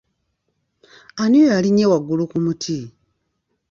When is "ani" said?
1.21-1.37